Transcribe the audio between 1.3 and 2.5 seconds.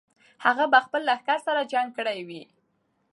سره جنګ کړی وي.